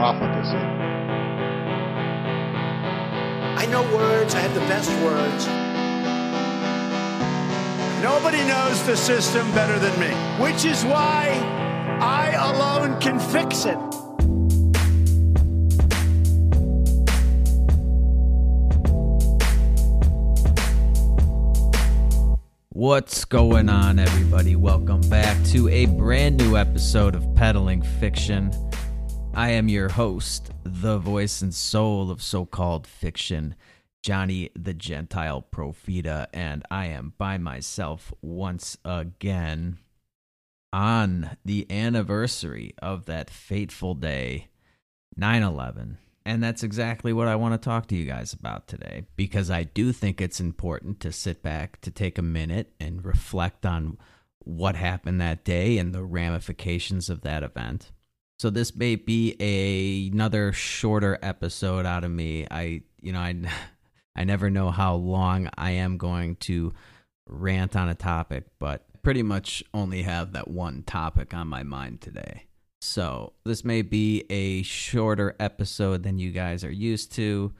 [0.00, 0.56] profligacy.
[3.62, 5.46] I know words, I have the best words.
[8.02, 10.08] Nobody knows the system better than me,
[10.42, 11.28] which is why
[12.00, 13.76] I alone can fix it.
[22.70, 24.56] What's going on, everybody?
[24.56, 28.50] Welcome back to a brand new episode of Peddling Fiction.
[29.32, 33.54] I am your host, the voice and soul of so called fiction,
[34.02, 39.78] Johnny the Gentile Profita, and I am by myself once again
[40.72, 44.48] on the anniversary of that fateful day,
[45.16, 45.98] 9 11.
[46.26, 49.62] And that's exactly what I want to talk to you guys about today because I
[49.62, 53.96] do think it's important to sit back, to take a minute and reflect on
[54.40, 57.92] what happened that day and the ramifications of that event.
[58.40, 62.46] So this may be a, another shorter episode out of me.
[62.50, 63.34] I, you know, I,
[64.16, 66.72] I never know how long I am going to
[67.28, 72.00] rant on a topic, but pretty much only have that one topic on my mind
[72.00, 72.46] today.
[72.80, 77.52] So this may be a shorter episode than you guys are used to.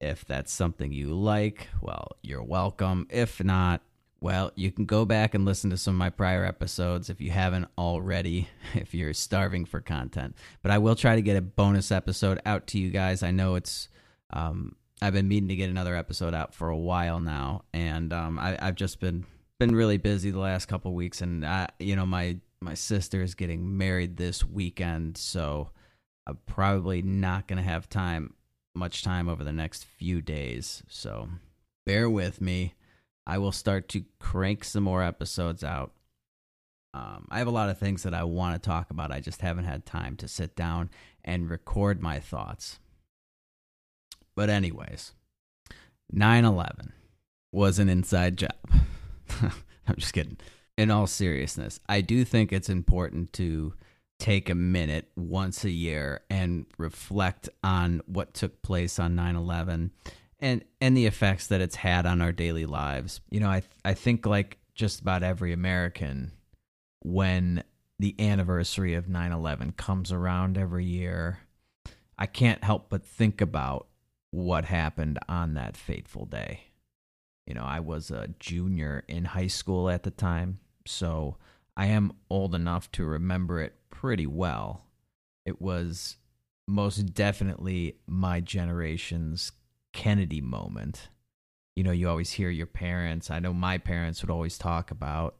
[0.00, 3.08] If that's something you like, well, you're welcome.
[3.10, 3.82] If not,
[4.24, 7.30] well, you can go back and listen to some of my prior episodes if you
[7.30, 10.34] haven't already, if you're starving for content.
[10.62, 13.22] But I will try to get a bonus episode out to you guys.
[13.22, 13.90] I know it's,
[14.32, 18.38] um, I've been meaning to get another episode out for a while now, and um,
[18.38, 19.26] I, I've just been
[19.58, 23.34] been really busy the last couple weeks, and I, you know my my sister is
[23.34, 25.68] getting married this weekend, so
[26.26, 28.32] I'm probably not gonna have time
[28.74, 30.82] much time over the next few days.
[30.88, 31.28] So
[31.84, 32.72] bear with me.
[33.26, 35.92] I will start to crank some more episodes out.
[36.92, 39.10] Um, I have a lot of things that I want to talk about.
[39.10, 40.90] I just haven't had time to sit down
[41.24, 42.78] and record my thoughts.
[44.36, 45.12] But, anyways,
[46.12, 46.92] 9 11
[47.52, 48.52] was an inside job.
[49.42, 50.36] I'm just kidding.
[50.76, 53.74] In all seriousness, I do think it's important to
[54.18, 59.90] take a minute once a year and reflect on what took place on 9 11
[60.44, 63.22] and and the effects that it's had on our daily lives.
[63.30, 66.32] You know, I I think like just about every American
[67.00, 67.64] when
[67.98, 71.38] the anniversary of 9/11 comes around every year,
[72.18, 73.88] I can't help but think about
[74.30, 76.60] what happened on that fateful day.
[77.46, 81.38] You know, I was a junior in high school at the time, so
[81.74, 84.84] I am old enough to remember it pretty well.
[85.46, 86.16] It was
[86.66, 89.52] most definitely my generation's
[89.94, 91.08] Kennedy moment.
[91.74, 95.36] You know, you always hear your parents, I know my parents would always talk about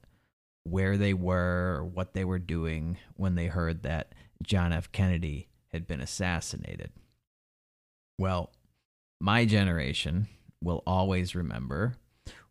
[0.65, 4.91] where they were or what they were doing when they heard that John F.
[4.91, 6.91] Kennedy had been assassinated.
[8.19, 8.51] Well,
[9.21, 10.29] my generation
[10.63, 11.97] will always remember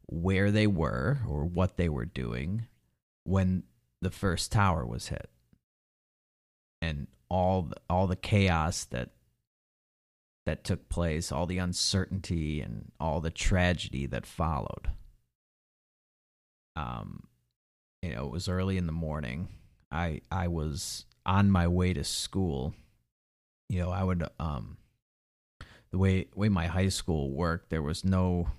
[0.05, 2.67] where they were or what they were doing
[3.23, 3.63] when
[4.01, 5.29] the first tower was hit
[6.81, 9.09] and all the, all the chaos that
[10.45, 14.89] that took place, all the uncertainty and all the tragedy that followed.
[16.75, 17.27] Um,
[18.01, 19.47] you know, it was early in the morning.
[19.91, 22.73] I I was on my way to school.
[23.69, 24.77] You know, I would um
[25.91, 28.49] the way way my high school worked, there was no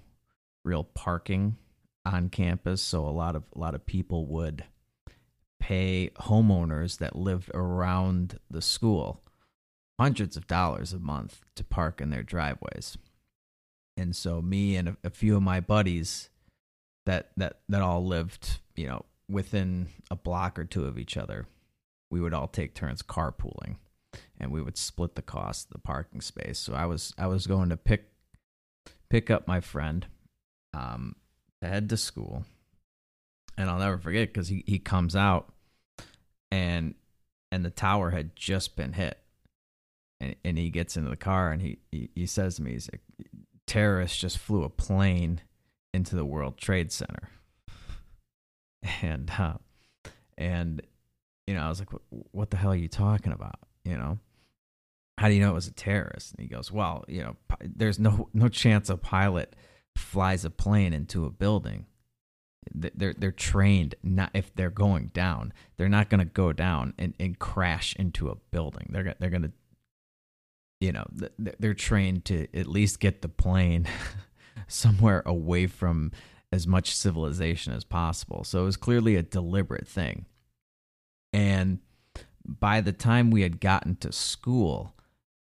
[0.64, 1.56] real parking
[2.06, 4.64] on campus, so a lot of a lot of people would
[5.60, 9.23] pay homeowners that lived around the school
[9.98, 12.98] hundreds of dollars a month to park in their driveways.
[13.96, 16.30] And so me and a, a, few of my buddies
[17.06, 21.46] that that that all lived, you know, within a block or two of each other,
[22.10, 23.76] we would all take turns carpooling
[24.38, 26.58] and we would split the cost of the parking space.
[26.58, 28.10] So I was I was going to pick
[29.08, 30.06] pick up my friend
[30.72, 31.14] um
[31.62, 32.44] to head to school.
[33.56, 35.52] And I'll never forget cuz he he comes out
[36.50, 36.96] and
[37.52, 39.18] and the tower had just been hit
[40.20, 42.90] and, and he gets into the car and he, he, he says to me, he's
[42.92, 43.02] like,
[43.66, 45.40] terrorists just flew a plane
[45.92, 47.28] into the World Trade Center.
[49.00, 49.54] And, uh,
[50.36, 50.82] and,
[51.46, 53.58] you know, I was like, what, the hell are you talking about?
[53.84, 54.18] You know?
[55.18, 56.32] how do you know it was a terrorist?
[56.32, 59.54] And he goes, well, you know, there's no no chance a pilot
[59.96, 61.86] flies a plane into a building.
[62.74, 67.14] They're they're trained not if they're going down, they're not going to go down and,
[67.20, 68.88] and crash into a building.
[68.90, 69.52] They're they're going to,
[70.84, 71.06] you know,
[71.38, 73.88] they're trained to at least get the plane
[74.68, 76.12] somewhere away from
[76.52, 78.44] as much civilization as possible.
[78.44, 80.26] So it was clearly a deliberate thing.
[81.32, 81.78] And
[82.46, 84.94] by the time we had gotten to school,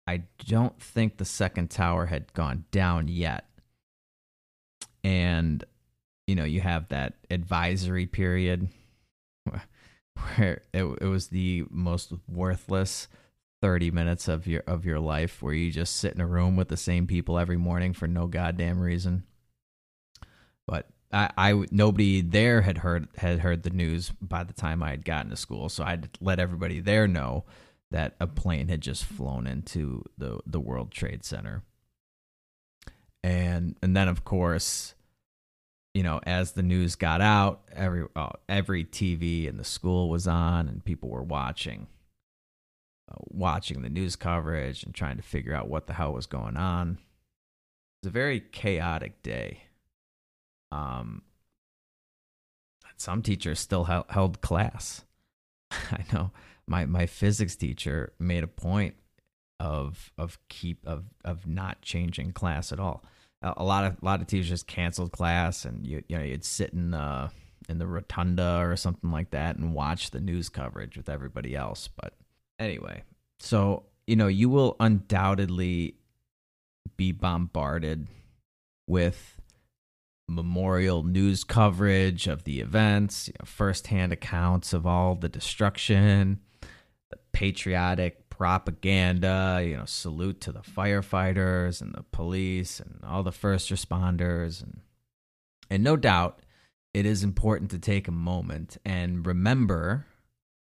[0.06, 3.46] I don't think the second tower had gone down yet.
[5.04, 5.64] And,
[6.28, 8.68] you know, you have that advisory period
[10.36, 13.08] where it, it was the most worthless
[13.62, 16.68] 30 minutes of your of your life where you just sit in a room with
[16.68, 19.24] the same people every morning for no goddamn reason.
[20.68, 24.92] But I, I nobody there had heard had heard the news by the time I
[24.92, 27.46] had gotten to school, so I'd let everybody there know
[27.92, 31.64] that a plane had just flown into the the World Trade Center.
[33.24, 34.96] And and then of course,
[35.94, 40.28] you know, as the news got out, every oh, every TV in the school was
[40.28, 41.88] on, and people were watching,
[43.30, 46.92] watching the news coverage and trying to figure out what the hell was going on.
[46.92, 49.64] It was a very chaotic day.
[50.72, 51.24] Um,
[52.98, 55.04] some teachers still held class.
[55.72, 56.32] I know
[56.68, 58.96] my my physics teacher made a point
[59.60, 63.04] of of keep of of not changing class at all.
[63.44, 66.74] A, lot of a lot of teachers canceled class, and you you know you'd sit
[66.74, 67.32] in the
[67.70, 71.88] in the rotunda or something like that and watch the news coverage with everybody else.
[71.88, 72.14] But
[72.62, 73.04] anyway,
[73.40, 75.96] so you know you will undoubtedly
[76.98, 78.08] be bombarded
[78.88, 79.40] with
[80.28, 86.40] memorial news coverage of the events, you know, firsthand accounts of all the destruction,
[87.10, 93.32] the patriotic propaganda, you know, salute to the firefighters and the police and all the
[93.32, 94.82] first responders and
[95.70, 96.42] and no doubt
[96.94, 100.06] it is important to take a moment and remember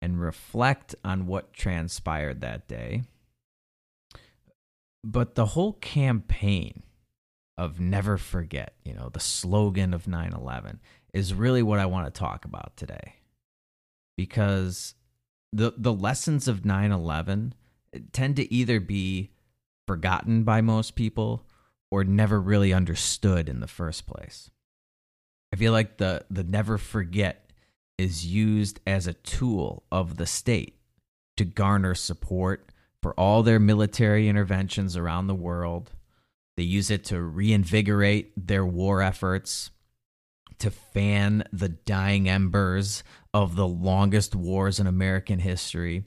[0.05, 3.05] and reflect on what transpired that day.
[5.03, 6.83] But the whole campaign
[7.57, 10.81] of never forget, you know, the slogan of 9 11
[11.15, 13.15] is really what I want to talk about today.
[14.19, 14.95] Because
[15.55, 17.55] the, the lessons of 9 11
[17.95, 19.31] eh, tend to either be
[19.87, 21.47] forgotten by most people
[21.91, 24.51] or never really understood in the first place.
[25.51, 27.44] I feel like the, the never forget
[27.99, 30.79] is used as a tool of the state
[31.37, 32.71] to garner support
[33.03, 35.93] for all their military interventions around the world
[36.57, 39.71] they use it to reinvigorate their war efforts,
[40.59, 43.03] to fan the dying embers
[43.33, 46.05] of the longest wars in American history,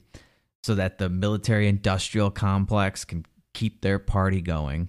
[0.62, 4.88] so that the military industrial complex can keep their party going.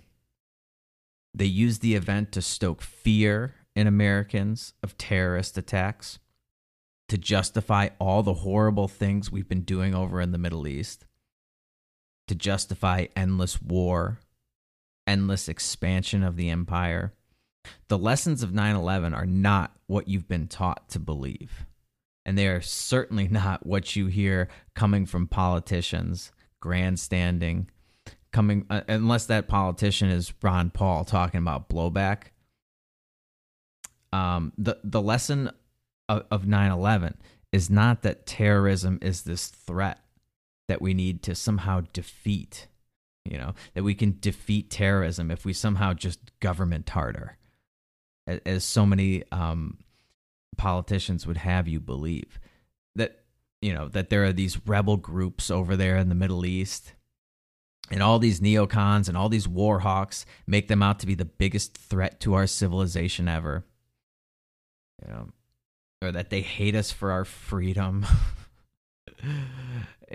[1.34, 6.20] They use the event to stoke fear in Americans of terrorist attacks,
[7.10, 11.06] to justify all the horrible things we've been doing over in the Middle East,
[12.28, 14.20] to justify endless war
[15.10, 17.14] endless expansion of the empire.
[17.88, 21.66] The lessons of 9 11 are not what you've been taught to believe.
[22.26, 27.72] And they are certainly not what you hear coming from politicians, grandstanding,
[28.32, 32.26] coming, uh, unless that politician is Ron Paul talking about blowback.
[34.14, 35.52] Um, the, the lesson
[36.10, 37.18] of 9 11
[37.52, 40.00] is not that terrorism is this threat
[40.68, 42.68] that we need to somehow defeat
[43.26, 47.38] you know that we can defeat terrorism if we somehow just government harder
[48.30, 49.78] as, as so many um,
[50.58, 52.40] politicians would have you believe.
[52.96, 53.20] That
[53.62, 56.94] you know that there are these rebel groups over there in the middle east
[57.92, 61.26] and all these neocons and all these war hawks make them out to be the
[61.26, 63.66] biggest threat to our civilization ever.
[65.02, 65.30] You know
[66.02, 68.06] or that they hate us for our freedom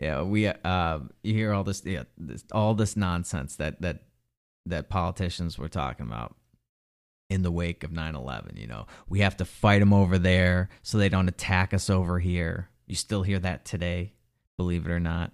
[0.01, 4.03] yeah, we uh, you hear all this, yeah, this, all this nonsense that that
[4.67, 6.35] that politicians were talking about
[7.31, 8.59] in the wake of 9/11.
[8.59, 12.19] You know, we have to fight them over there so they don't attack us over
[12.19, 12.71] here.
[12.87, 14.13] You still hear that today,
[14.57, 15.33] believe it or not.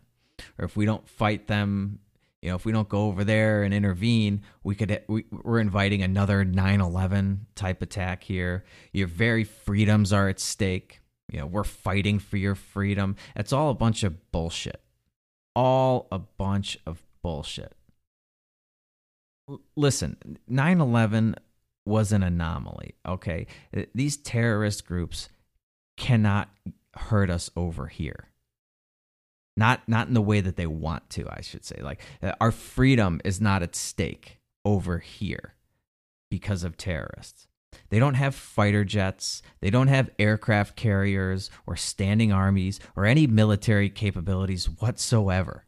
[0.58, 2.00] Or if we don't fight them,
[2.42, 6.02] you know, if we don't go over there and intervene, we could we, we're inviting
[6.02, 8.64] another 9/11 type attack here.
[8.92, 13.16] Your very freedoms are at stake you know, we're fighting for your freedom.
[13.36, 14.82] It's all a bunch of bullshit.
[15.54, 17.74] All a bunch of bullshit.
[19.48, 21.36] L- listen, 9 11
[21.86, 23.46] was an anomaly, okay?
[23.94, 25.28] These terrorist groups
[25.96, 26.50] cannot
[26.94, 28.28] hurt us over here.
[29.56, 31.80] Not not in the way that they want to, I should say.
[31.82, 35.54] Like uh, our freedom is not at stake over here
[36.30, 37.46] because of terrorists.
[37.88, 43.26] They don't have fighter jets, they don't have aircraft carriers or standing armies or any
[43.26, 45.66] military capabilities whatsoever.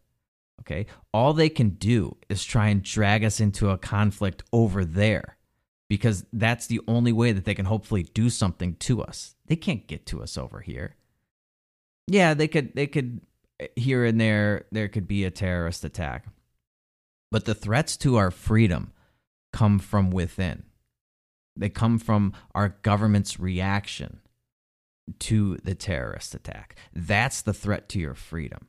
[0.61, 0.87] Okay?
[1.12, 5.37] All they can do is try and drag us into a conflict over there
[5.89, 9.35] because that's the only way that they can hopefully do something to us.
[9.47, 10.97] They can't get to us over here.
[12.07, 13.21] Yeah, they could they could
[13.76, 16.26] here and there there could be a terrorist attack.
[17.31, 18.92] But the threats to our freedom
[19.52, 20.64] come from within.
[21.57, 24.21] They come from our government's reaction
[25.21, 26.76] to the terrorist attack.
[26.95, 28.69] That's the threat to your freedom.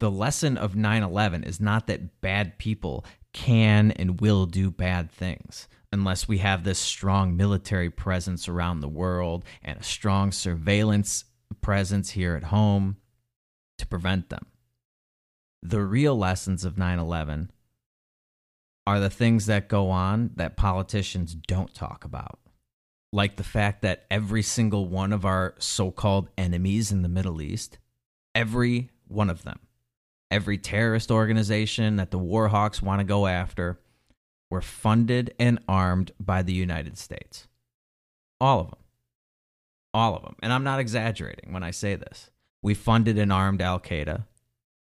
[0.00, 5.10] The lesson of 9 11 is not that bad people can and will do bad
[5.10, 11.24] things unless we have this strong military presence around the world and a strong surveillance
[11.60, 12.96] presence here at home
[13.82, 14.46] to prevent them.
[15.60, 17.50] The real lessons of 9 11
[18.86, 22.38] are the things that go on that politicians don't talk about.
[23.12, 27.42] Like the fact that every single one of our so called enemies in the Middle
[27.42, 27.78] East,
[28.34, 29.58] every one of them,
[30.30, 33.80] every terrorist organization that the war hawks want to go after,
[34.48, 37.48] were funded and armed by the United States.
[38.40, 38.78] All of them.
[39.92, 40.36] All of them.
[40.42, 42.30] And I'm not exaggerating when I say this.
[42.62, 44.24] We funded and armed Al Qaeda.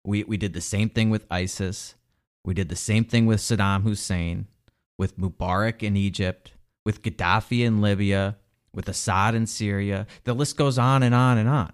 [0.04, 1.94] We, we did the same thing with ISIS.
[2.44, 4.48] We did the same thing with Saddam Hussein,
[4.98, 6.52] with Mubarak in Egypt,
[6.84, 8.36] with Gaddafi in Libya,
[8.74, 10.06] with Assad in Syria.
[10.24, 11.72] The list goes on and on and on.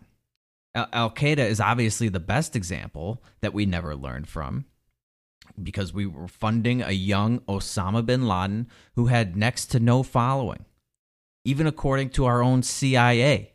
[0.74, 4.66] Al Qaeda is obviously the best example that we never learned from
[5.60, 10.64] because we were funding a young Osama bin Laden who had next to no following.
[11.44, 13.49] Even according to our own CIA,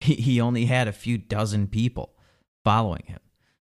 [0.00, 2.14] he only had a few dozen people
[2.64, 3.20] following him.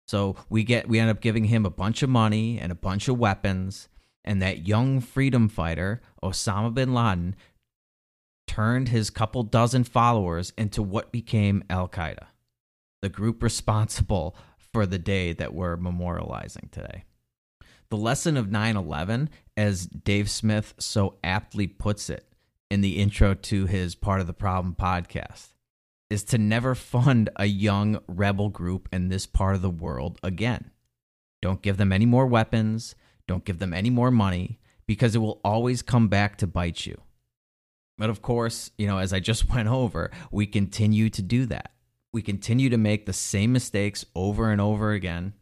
[0.07, 3.07] So we get we end up giving him a bunch of money and a bunch
[3.07, 3.89] of weapons,
[4.23, 7.35] and that young freedom fighter Osama bin Laden
[8.47, 12.27] turned his couple dozen followers into what became Al Qaeda,
[13.01, 17.05] the group responsible for the day that we're memorializing today.
[17.89, 22.31] The lesson of 9 11, as Dave Smith so aptly puts it
[22.69, 25.54] in the intro to his Part of the Problem podcast,
[26.15, 30.71] is to never fund a young rebel group in this part of the world again.
[31.41, 32.95] Don't give them any more weapons,
[33.27, 34.57] don't give them any more money,
[34.87, 37.01] because it will always come back to bite you.
[37.97, 41.73] But of course, you know, as I just went over, we continue to do that.
[42.13, 45.33] We continue to make the same mistakes over and over again,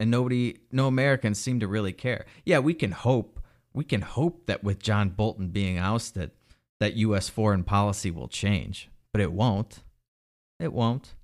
[0.00, 2.24] and nobody, no Americans seem to really care.
[2.46, 3.38] Yeah, we can hope,
[3.74, 6.30] we can hope that with John Bolton being ousted,
[6.80, 7.28] that U.S.
[7.28, 9.80] foreign policy will change, but it won't.
[10.62, 11.16] It won't.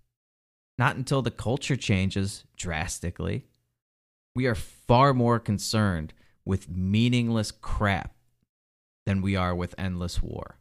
[0.78, 3.46] Not until the culture changes drastically.
[4.34, 6.12] We are far more concerned
[6.44, 8.14] with meaningless crap
[9.06, 10.58] than we are with endless war.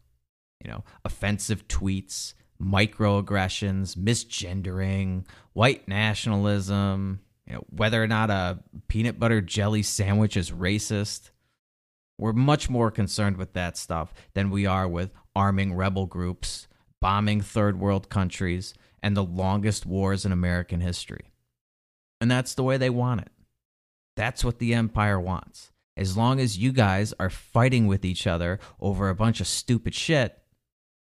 [0.64, 9.20] You know, offensive tweets, microaggressions, misgendering, white nationalism, you know, whether or not a peanut
[9.20, 11.32] butter jelly sandwich is racist.
[12.20, 16.67] We're much more concerned with that stuff than we are with arming rebel groups
[17.02, 18.74] bombing third world countries,
[19.04, 21.32] and the longest wars in American history.
[22.20, 23.32] And that's the way they want it.
[24.16, 25.72] That's what the empire wants.
[25.96, 29.94] As long as you guys are fighting with each other over a bunch of stupid
[29.96, 30.38] shit,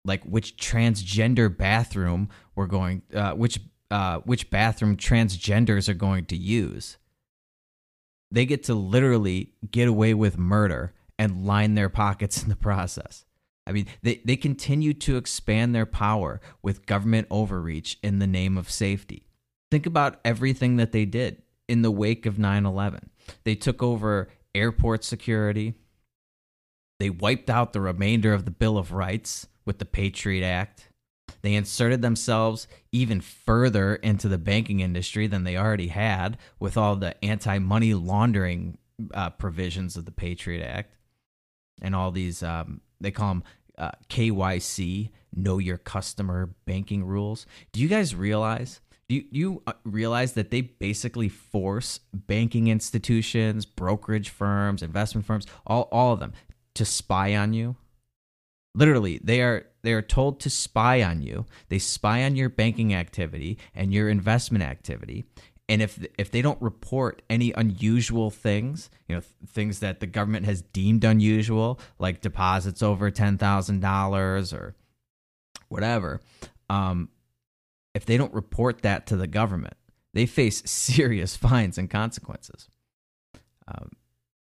[0.05, 3.59] like which transgender bathroom we're going, uh, which
[3.91, 6.97] uh, which bathroom transgenders are going to use,
[8.31, 13.25] they get to literally get away with murder and line their pockets in the process.
[13.65, 18.57] I mean, they, they continue to expand their power with government overreach in the name
[18.57, 19.25] of safety.
[19.71, 23.09] Think about everything that they did in the wake of 9 11.
[23.43, 25.75] They took over airport security,
[26.99, 30.89] they wiped out the remainder of the Bill of Rights with the Patriot Act.
[31.41, 36.95] They inserted themselves even further into the banking industry than they already had with all
[36.95, 38.77] the anti money laundering
[39.13, 40.95] uh, provisions of the Patriot Act
[41.81, 43.43] and all these um, they call them
[43.77, 47.45] uh, KYC, know your customer banking rules.
[47.71, 48.81] Do you guys realize?
[49.09, 55.45] Do you, you uh, realize that they basically force banking institutions, brokerage firms, investment firms,
[55.67, 56.33] all, all of them
[56.75, 57.75] to spy on you?
[58.75, 61.45] Literally, they are they are told to spy on you.
[61.69, 65.25] They spy on your banking activity and your investment activity,
[65.69, 70.07] and if if they don't report any unusual things, you know, th- things that the
[70.07, 74.75] government has deemed unusual, like deposits over ten thousand dollars or
[75.69, 76.19] whatever,
[76.69, 77.09] um,
[77.93, 79.75] if they don't report that to the government,
[80.13, 82.67] They face serious fines and consequences.
[83.67, 83.91] Um,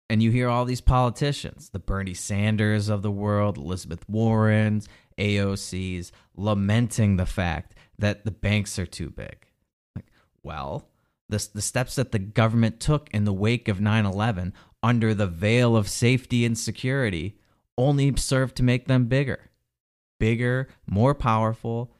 [0.09, 6.11] and you hear all these politicians, the Bernie Sanders of the world, Elizabeth Warrens, AOCs,
[6.35, 9.47] lamenting the fact that the banks are too big.
[9.95, 10.07] Like,
[10.43, 10.89] well,
[11.31, 15.27] the, the steps that the government took in the wake of 9 11 under the
[15.27, 17.39] veil of safety and security
[17.77, 19.51] only served to make them bigger.
[20.19, 21.95] Bigger, more powerful,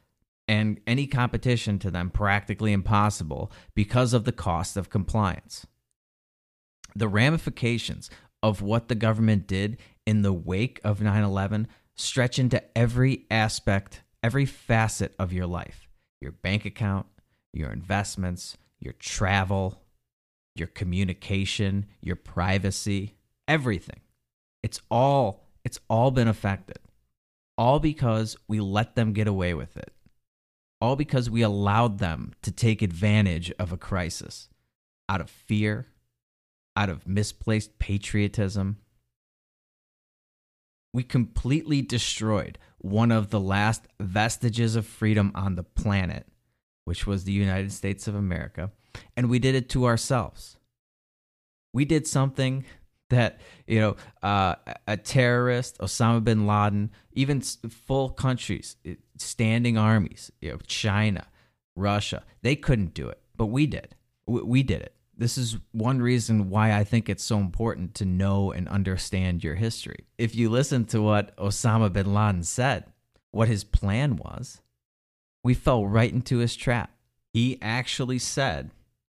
[0.47, 5.65] and any competition to them practically impossible because of the cost of compliance.
[6.95, 8.09] The ramifications
[8.43, 14.01] of what the government did in the wake of 9 11 stretch into every aspect,
[14.21, 15.87] every facet of your life
[16.19, 17.07] your bank account,
[17.51, 19.81] your investments, your travel,
[20.55, 23.15] your communication, your privacy,
[23.47, 24.01] everything.
[24.63, 26.79] It's all it's all been affected.
[27.57, 29.93] All because we let them get away with it.
[30.81, 34.49] All because we allowed them to take advantage of a crisis
[35.07, 35.87] out of fear,
[36.75, 38.77] out of misplaced patriotism.
[40.93, 46.25] We completely destroyed one of the last vestiges of freedom on the planet,
[46.85, 48.71] which was the United States of America,
[49.15, 50.57] and we did it to ourselves.
[51.73, 52.65] We did something
[53.09, 54.55] that, you know, uh,
[54.87, 58.77] a terrorist, Osama bin Laden, even full countries,
[59.17, 61.27] standing armies, you know, China,
[61.75, 63.95] Russia, they couldn't do it, but we did.
[64.25, 64.95] We did it.
[65.17, 69.55] This is one reason why I think it's so important to know and understand your
[69.55, 70.07] history.
[70.17, 72.85] If you listen to what Osama bin Laden said,
[73.31, 74.61] what his plan was,
[75.43, 76.91] we fell right into his trap.
[77.33, 78.71] He actually said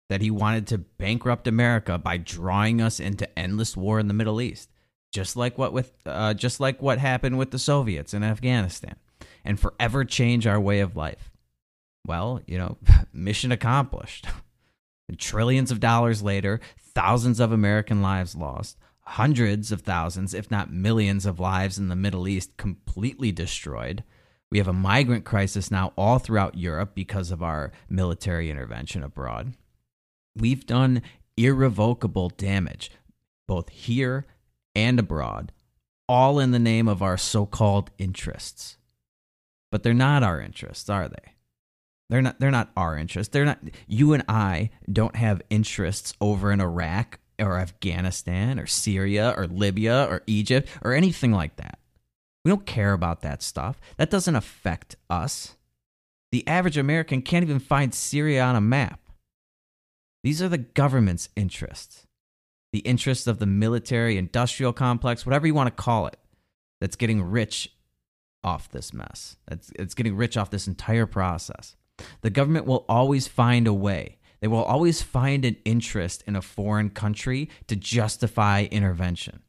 [0.10, 4.42] that he wanted to bankrupt America by drawing us into endless war in the Middle
[4.42, 4.70] East,
[5.12, 8.96] just like what with uh, just like what happened with the Soviets in Afghanistan,
[9.46, 11.32] and forever change our way of life.
[12.06, 12.78] Well, you know,
[13.14, 14.28] mission accomplished.
[15.18, 21.26] trillions of dollars later, thousands of American lives lost, hundreds of thousands, if not millions,
[21.26, 24.04] of lives in the Middle East completely destroyed.
[24.52, 29.54] We have a migrant crisis now all throughout Europe because of our military intervention abroad.
[30.36, 31.02] We've done
[31.38, 32.92] irrevocable damage,
[33.48, 34.26] both here
[34.76, 35.54] and abroad,
[36.08, 38.78] all in the name of our so called interests.
[39.72, 41.36] But they're not our interests, are they?
[42.10, 43.32] They're not they're not our interests.
[43.32, 49.34] They're not you and I don't have interests over in Iraq or Afghanistan or Syria
[49.38, 51.80] or Libya or Egypt or anything like that.
[52.44, 53.80] We don't care about that stuff.
[53.98, 55.56] That doesn't affect us.
[56.32, 59.00] The average American can't even find Syria on a map.
[60.24, 62.08] These are the government's interests.
[62.74, 66.18] The interests of the military industrial complex, whatever you want to call it,
[66.80, 67.70] that's getting rich
[68.44, 69.36] off this mess.
[69.48, 71.76] That's it's getting rich off this entire process.
[72.22, 74.18] The government will always find a way.
[74.40, 79.44] They will always find an interest in a foreign country to justify intervention.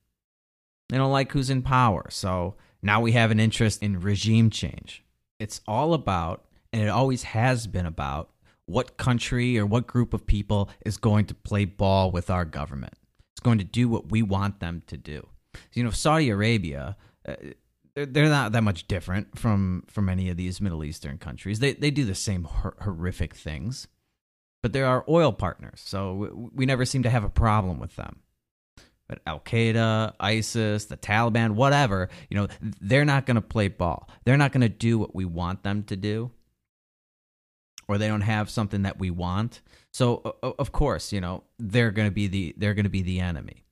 [0.91, 5.05] They don't like who's in power, so now we have an interest in regime change.
[5.39, 8.31] It's all about, and it always has been about,
[8.67, 12.95] what country or what group of people is going to play ball with our government.
[13.35, 15.27] It's going to do what we want them to do.
[15.75, 16.97] You know, Saudi Arabia,
[17.29, 17.35] uh,
[17.95, 21.59] they're not that much different from from any of these Middle Eastern countries.
[21.59, 23.89] They they do the same hor- horrific things,
[24.63, 27.97] but they're our oil partners, so we, we never seem to have a problem with
[27.97, 28.21] them.
[29.27, 32.49] Al Qaeda, ISIS, the Taliban, whatever, you know,
[32.81, 34.09] they're not going to play ball.
[34.25, 36.31] They're not going to do what we want them to do,
[37.89, 39.61] or they don't have something that we want.
[39.93, 43.21] So of course, you know, they're going to be the they're going to be the
[43.21, 43.63] enemy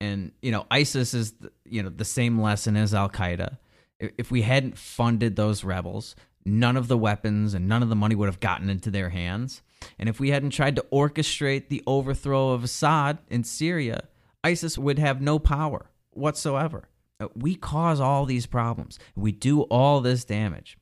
[0.00, 3.58] and you know ISIS is the, you know the same lesson as Al Qaeda.
[3.98, 8.14] If we hadn't funded those rebels, none of the weapons and none of the money
[8.14, 9.62] would have gotten into their hands.
[9.98, 14.04] And if we hadn't tried to orchestrate the overthrow of Assad in Syria,
[14.48, 16.88] ISIS would have no power whatsoever.
[17.20, 18.98] Uh, we cause all these problems.
[19.16, 20.78] We do all this damage.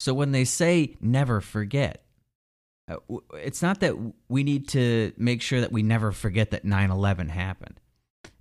[0.00, 2.04] So when they say never forget,
[2.90, 2.96] uh,
[3.34, 3.94] it's not that
[4.28, 7.80] we need to make sure that we never forget that 9 11 happened.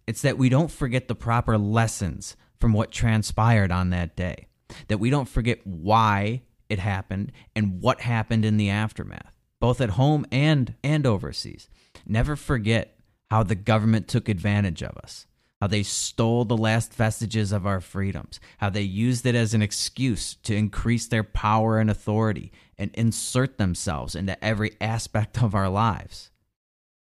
[0.07, 4.47] It's that we don't forget the proper lessons from what transpired on that day,
[4.87, 9.31] that we don't forget why it happened and what happened in the aftermath,
[9.61, 11.69] both at home and, and overseas.
[12.05, 12.92] Never forget
[13.33, 15.25] how the government took advantage of us,
[15.59, 19.61] how they stole the last vestiges of our freedoms, how they used it as an
[19.63, 25.67] excuse to increase their power and authority and insert themselves into every aspect of our
[25.67, 26.29] lives.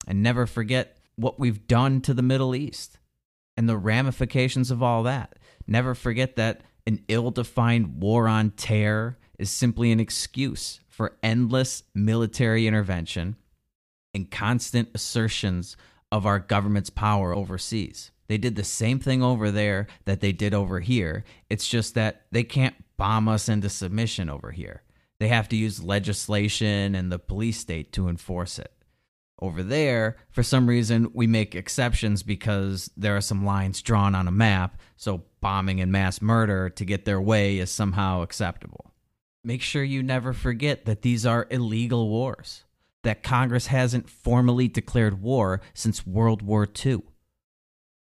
[0.08, 3.00] And never forget what we've done to the Middle East
[3.58, 5.39] and the ramifications of all that.
[5.65, 11.82] Never forget that an ill defined war on terror is simply an excuse for endless
[11.96, 13.36] military intervention
[14.13, 15.76] and constant assertions
[16.12, 18.12] of our government's power overseas.
[18.28, 21.24] They did the same thing over there that they did over here.
[21.50, 24.84] It's just that they can't bomb us into submission over here.
[25.19, 28.72] They have to use legislation and the police state to enforce it.
[29.41, 34.28] Over there, for some reason, we make exceptions because there are some lines drawn on
[34.28, 38.91] a map, so bombing and mass murder to get their way is somehow acceptable.
[39.43, 42.65] Make sure you never forget that these are illegal wars,
[43.04, 47.02] that Congress hasn't formally declared war since World War II.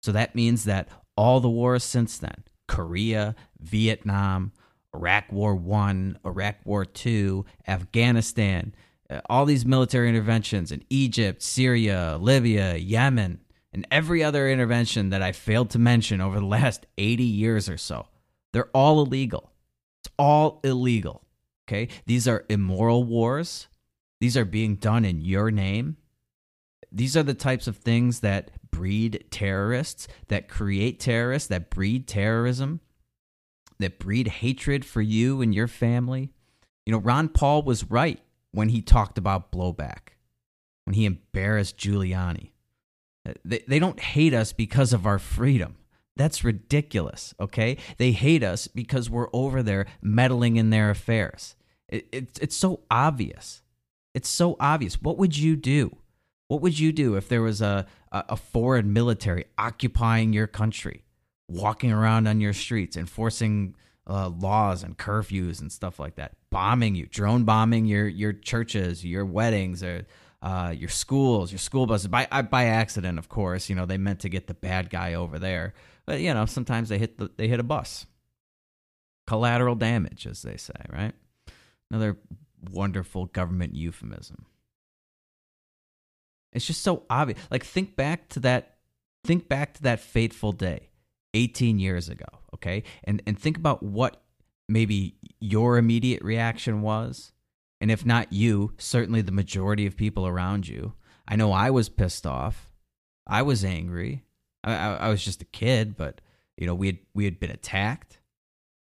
[0.03, 4.53] So that means that all the wars since then Korea, Vietnam,
[4.95, 8.75] Iraq War 1, Iraq War 2, Afghanistan,
[9.11, 13.41] uh, all these military interventions in Egypt, Syria, Libya, Yemen,
[13.73, 17.77] and every other intervention that I failed to mention over the last 80 years or
[17.77, 18.07] so.
[18.53, 19.53] They're all illegal.
[20.01, 21.25] It's all illegal.
[21.69, 21.89] Okay?
[22.07, 23.69] These are immoral wars.
[24.21, 25.97] These are being done in your name.
[26.91, 32.81] These are the types of things that breed terrorists, that create terrorists, that breed terrorism,
[33.79, 36.31] that breed hatred for you and your family.
[36.87, 38.21] You know, Ron Paul was right
[38.53, 40.15] when he talked about blowback,
[40.85, 42.51] when he embarrassed Giuliani.
[43.29, 45.77] Uh, they, they don't hate us because of our freedom.
[46.17, 47.77] That's ridiculous, okay?
[47.99, 51.55] They hate us because we're over there meddling in their affairs.
[51.89, 53.63] It, it, it's so obvious.
[54.19, 55.01] It's so obvious.
[55.01, 55.97] What would you do?
[56.49, 61.05] What would you do if there was a, a foreign military occupying your country,
[61.49, 63.77] walking around on your streets, enforcing
[64.11, 69.05] uh, laws and curfews and stuff like that, bombing you, drone bombing your your churches,
[69.05, 70.05] your weddings, or
[70.43, 73.69] uh, your schools, your school buses by by accident, of course.
[73.69, 75.75] You know they meant to get the bad guy over there,
[76.07, 78.05] but you know sometimes they hit the, they hit a bus.
[79.29, 81.13] Collateral damage, as they say, right?
[81.89, 82.17] Another
[82.71, 84.47] wonderful government euphemism.
[86.53, 87.39] It's just so obvious.
[87.51, 88.77] Like think back to that
[89.25, 90.89] think back to that fateful day
[91.35, 92.83] 18 years ago, okay?
[93.05, 94.23] And and think about what
[94.69, 97.33] maybe your immediate reaction was.
[97.81, 100.95] And if not you, certainly the majority of people around you.
[101.29, 102.73] I know I was pissed off.
[103.27, 104.25] I was angry.
[104.65, 106.21] I, I, I was just a kid, but
[106.57, 108.19] you know, we had we had been attacked.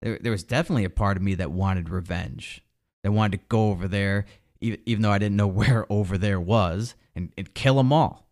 [0.01, 2.63] There, there was definitely a part of me that wanted revenge.
[3.03, 4.25] That wanted to go over there,
[4.61, 8.27] even, though I didn't know where over there was, and, and kill them all.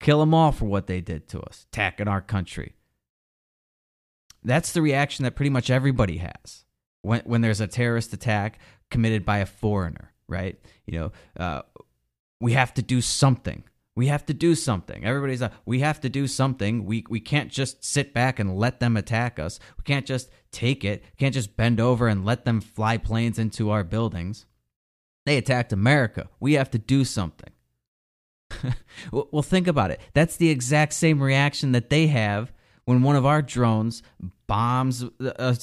[0.00, 2.74] Kill them all for what they did to us, attacking our country.
[4.42, 6.64] That's the reaction that pretty much everybody has
[7.02, 8.58] when when there's a terrorist attack
[8.90, 10.58] committed by a foreigner, right?
[10.86, 11.62] You know, uh,
[12.40, 13.64] we have to do something.
[14.00, 15.04] We have to do something.
[15.04, 16.86] Everybody's like, we have to do something.
[16.86, 19.60] We we can't just sit back and let them attack us.
[19.76, 21.02] We can't just take it.
[21.02, 24.46] We can't just bend over and let them fly planes into our buildings.
[25.26, 26.30] They attacked America.
[26.40, 27.50] We have to do something.
[29.12, 30.00] well, think about it.
[30.14, 32.54] That's the exact same reaction that they have
[32.86, 34.02] when one of our drones
[34.46, 35.08] bombs, uh,
[35.38, 35.54] uh,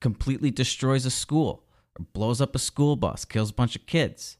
[0.00, 1.64] completely destroys a school,
[1.98, 4.36] or blows up a school bus, kills a bunch of kids.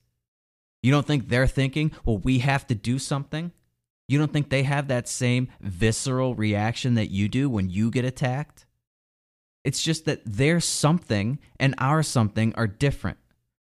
[0.83, 3.53] You don't think they're thinking, well, we have to do something?
[4.07, 8.05] You don't think they have that same visceral reaction that you do when you get
[8.05, 8.65] attacked?
[9.65, 13.19] It's just that their something and our something are different.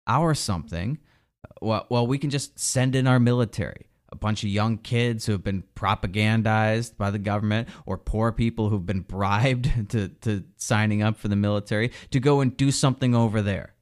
[0.07, 0.99] Our something,
[1.45, 5.27] uh, well, well, we can just send in our military a bunch of young kids
[5.27, 10.45] who have been propagandized by the government or poor people who've been bribed to, to
[10.57, 13.75] signing up for the military to go and do something over there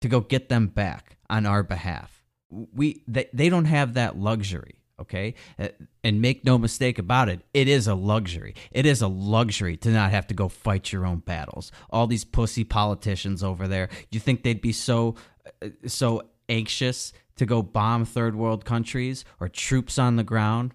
[0.00, 2.15] to go get them back on our behalf
[2.50, 5.68] we they, they don't have that luxury okay uh,
[6.02, 9.90] and make no mistake about it it is a luxury it is a luxury to
[9.90, 14.20] not have to go fight your own battles all these pussy politicians over there you
[14.20, 15.14] think they'd be so
[15.62, 20.74] uh, so anxious to go bomb third world countries or troops on the ground,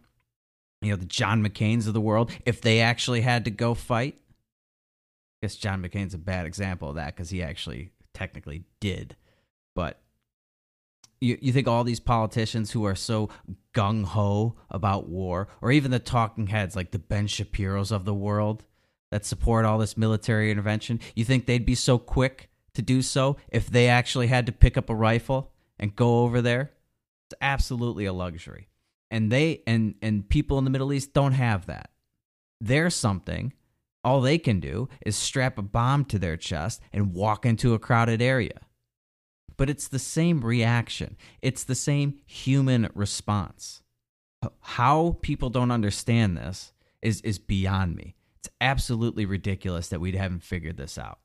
[0.82, 4.18] you know, the John McCain's of the world, if they actually had to go fight.
[5.42, 9.16] I guess John McCain's a bad example of that because he actually technically did.
[9.76, 10.00] But
[11.22, 13.30] you, you think all these politicians who are so
[13.74, 18.14] gung ho about war, or even the talking heads like the Ben Shapiro's of the
[18.14, 18.64] world
[19.12, 23.38] that support all this military intervention, you think they'd be so quick to do so
[23.50, 26.72] if they actually had to pick up a rifle and go over there,
[27.28, 28.68] it's absolutely a luxury.
[29.10, 31.92] And they and and people in the Middle East don't have that.
[32.62, 33.54] They're something
[34.04, 37.80] all they can do is strap a bomb to their chest and walk into a
[37.80, 38.60] crowded area.
[39.62, 41.18] But it's the same reaction.
[41.44, 43.84] It's the same human response.
[44.62, 48.16] How people don't understand this is is beyond me.
[48.40, 51.20] It's absolutely ridiculous that we haven't figured this out.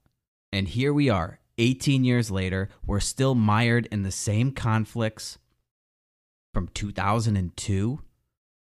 [0.53, 5.39] And here we are, 18 years later, we're still mired in the same conflicts,
[6.53, 8.01] from 2002.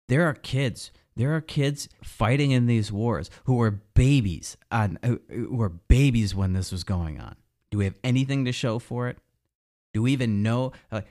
[0.09, 0.93] There are kids.
[1.15, 6.35] There are kids fighting in these wars who were babies on uh, who were babies
[6.35, 7.37] when this was going on.
[7.71, 9.19] Do we have anything to show for it?
[9.93, 10.73] Do we even know?
[10.91, 11.03] Uh,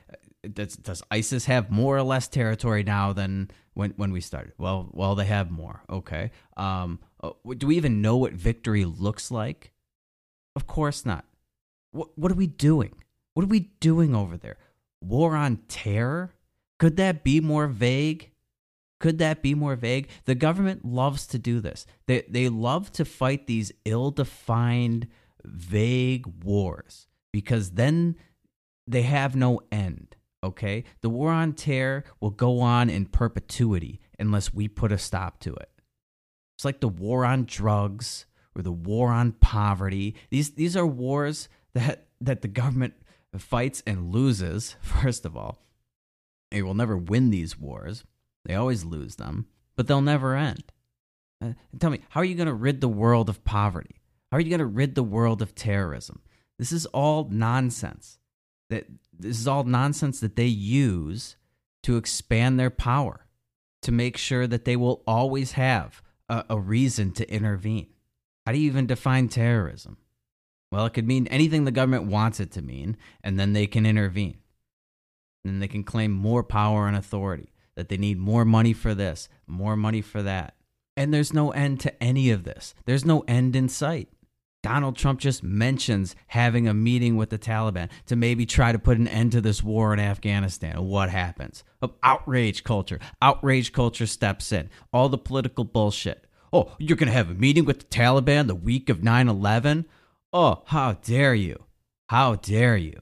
[0.54, 4.54] does, does ISIS have more or less territory now than when when we started?
[4.58, 5.84] Well, well, they have more.
[5.90, 6.32] Okay.
[6.56, 9.74] Um, uh, do we even know what victory looks like?
[10.56, 11.26] Of course not.
[11.92, 12.94] What what are we doing?
[13.34, 14.58] What are we doing over there?
[15.02, 16.34] War on terror?
[16.80, 18.32] Could that be more vague?
[19.00, 20.10] Could that be more vague?
[20.26, 21.86] The government loves to do this.
[22.08, 25.08] They they love to fight these ill-defined,
[25.44, 28.16] vague wars because then
[28.88, 30.16] they have no end.
[30.44, 30.84] Okay?
[31.02, 35.54] The war on terror will go on in perpetuity unless we put a stop to
[35.54, 35.70] it.
[36.58, 40.16] It's like the war on drugs or the war on poverty.
[40.32, 42.96] These these are wars that that the government
[43.38, 45.60] fights and loses, first of all.
[46.50, 48.04] They will never win these wars.
[48.46, 50.64] They always lose them, but they'll never end.
[51.44, 54.02] Uh, tell me, how are you going to rid the world of poverty?
[54.32, 56.22] How are you going to rid the world of terrorism?
[56.58, 58.18] This is all nonsense.
[58.70, 61.38] That this is all nonsense that they use
[61.84, 63.26] to expand their power,
[63.82, 67.88] to make sure that they will always have a, a reason to intervene.
[68.46, 69.98] How do you even define terrorism?
[70.72, 73.86] Well, it could mean anything the government wants it to mean, and then they can
[73.86, 74.38] intervene.
[75.44, 78.94] And then they can claim more power and authority, that they need more money for
[78.94, 80.56] this, more money for that.
[80.98, 82.74] And there's no end to any of this.
[82.86, 84.10] There's no end in sight.
[84.68, 88.98] Donald Trump just mentions having a meeting with the Taliban to maybe try to put
[88.98, 90.84] an end to this war in Afghanistan.
[90.84, 91.64] What happens?
[91.82, 93.00] Oh, outrage culture.
[93.22, 94.70] Outrage culture steps in.
[94.92, 96.28] All the political bullshit.
[96.52, 99.86] Oh, you're going to have a meeting with the Taliban the week of 9 11?
[100.34, 101.64] Oh, how dare you?
[102.10, 103.00] How dare you?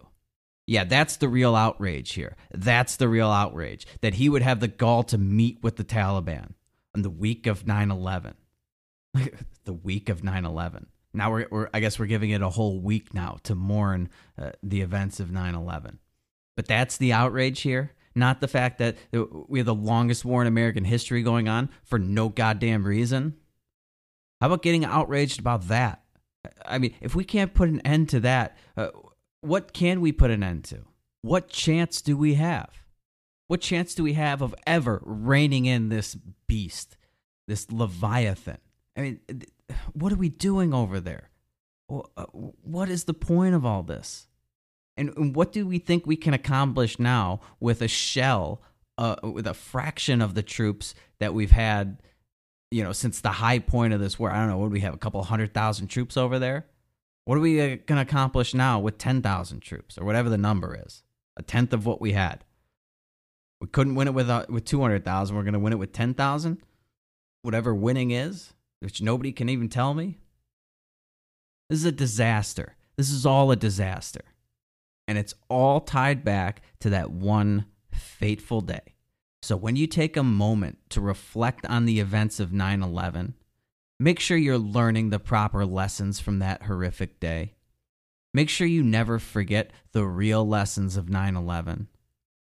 [0.67, 2.35] Yeah, that's the real outrage here.
[2.53, 6.51] That's the real outrage that he would have the gall to meet with the Taliban
[6.95, 8.35] on the week of 9 11.
[9.63, 10.85] the week of 9 11.
[11.15, 14.51] Now we're, we're, I guess we're giving it a whole week now to mourn uh,
[14.61, 15.99] the events of 9 11.
[16.55, 20.47] But that's the outrage here, not the fact that we have the longest war in
[20.47, 23.35] American history going on for no goddamn reason.
[24.39, 26.03] How about getting outraged about that?
[26.65, 28.89] I mean, if we can't put an end to that, uh,
[29.41, 30.85] what can we put an end to?
[31.21, 32.69] What chance do we have?
[33.47, 36.15] What chance do we have of ever reining in this
[36.47, 36.97] beast,
[37.47, 38.57] this Leviathan?
[38.97, 39.19] I mean,
[39.93, 41.29] what are we doing over there?
[41.89, 44.27] Uh, what is the point of all this?
[44.97, 48.61] And what do we think we can accomplish now with a shell,
[48.97, 52.01] uh, with a fraction of the troops that we've had,
[52.71, 54.31] you know, since the high point of this war?
[54.31, 54.57] I don't know.
[54.57, 54.93] What we have?
[54.93, 56.65] A couple hundred thousand troops over there?
[57.25, 60.79] What are we uh, going to accomplish now with 10,000 troops or whatever the number
[60.85, 61.03] is?
[61.35, 62.45] A tenth of what we had.
[63.59, 65.35] We couldn't win it with, uh, with 200,000.
[65.35, 66.61] We're going to win it with 10,000?
[67.41, 68.53] Whatever winning is?
[68.85, 70.19] Which nobody can even tell me?
[71.71, 72.75] This is a disaster.
[72.97, 74.21] This is all a disaster.
[75.07, 78.93] And it's all tied back to that one fateful day.
[79.41, 83.33] So when you take a moment to reflect on the events of 9 11,
[83.99, 87.55] make sure you're learning the proper lessons from that horrific day.
[88.35, 91.87] Make sure you never forget the real lessons of 9 11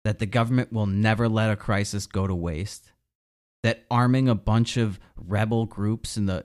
[0.04, 2.92] that the government will never let a crisis go to waste
[3.68, 6.42] that arming a bunch of rebel groups in the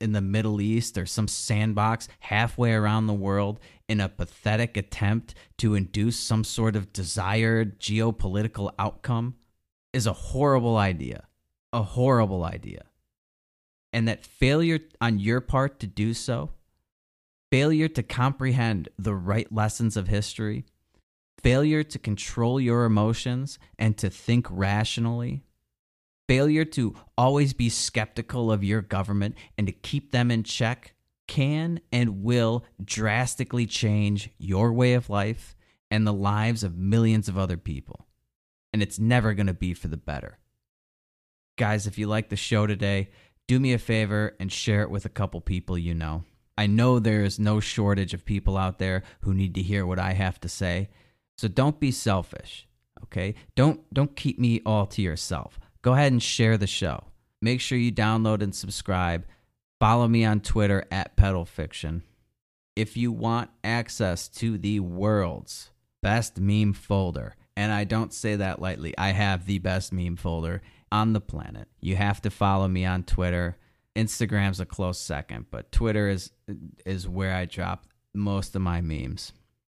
[0.00, 5.34] in the Middle East or some sandbox halfway around the world in a pathetic attempt
[5.58, 9.34] to induce some sort of desired geopolitical outcome
[9.92, 11.26] is a horrible idea.
[11.74, 12.84] A horrible idea.
[13.92, 16.52] And that failure on your part to do so,
[17.50, 20.64] failure to comprehend the right lessons of history,
[21.42, 25.44] failure to control your emotions and to think rationally,
[26.32, 30.94] failure to always be skeptical of your government and to keep them in check
[31.28, 35.54] can and will drastically change your way of life
[35.90, 38.06] and the lives of millions of other people.
[38.72, 40.38] And it's never going to be for the better.
[41.58, 43.10] Guys, if you like the show today,
[43.46, 46.24] do me a favor and share it with a couple people you know.
[46.56, 49.98] I know there is no shortage of people out there who need to hear what
[49.98, 50.88] I have to say.
[51.36, 52.66] So don't be selfish,
[53.04, 53.34] okay?
[53.54, 57.04] Don't don't keep me all to yourself go ahead and share the show.
[57.40, 59.26] Make sure you download and subscribe.
[59.80, 62.04] Follow me on Twitter at Pedal Fiction.
[62.76, 65.70] If you want access to the world's
[66.02, 70.62] best meme folder, and I don't say that lightly, I have the best meme folder
[70.90, 71.68] on the planet.
[71.80, 73.58] You have to follow me on Twitter.
[73.96, 76.30] Instagram's a close second, but Twitter is
[76.86, 79.32] is where I drop most of my memes.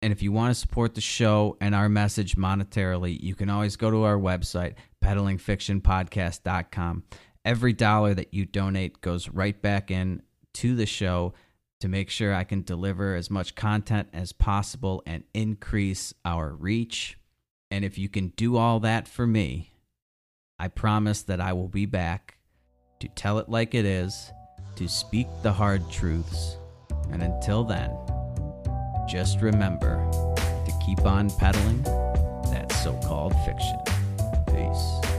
[0.04, 3.78] And if you want to support the show and our message monetarily, you can always
[3.78, 7.04] go to our website, peddlingfictionpodcast.com.
[7.46, 10.22] Every dollar that you donate goes right back in
[10.56, 11.34] to the show
[11.80, 17.18] to make sure I can deliver as much content as possible and increase our reach.
[17.72, 19.72] And if you can do all that for me,
[20.60, 22.40] I promise that I will be back
[23.00, 24.34] to tell it like it is,
[24.76, 26.58] to speak the hard truths.
[27.10, 27.90] And until then,
[29.08, 29.96] just remember
[30.66, 31.82] to keep on peddling
[32.52, 33.78] that so called fiction.
[34.48, 35.13] Peace.